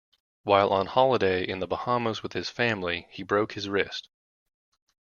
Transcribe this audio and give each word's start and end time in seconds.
While 0.41 0.71
on 0.73 0.87
holiday 0.87 1.47
in 1.47 1.59
the 1.59 1.67
Bahamas 1.67 2.23
with 2.23 2.33
his 2.33 2.49
family, 2.49 3.05
he 3.11 3.21
broke 3.21 3.53
his 3.53 3.69
wrist. 3.69 4.09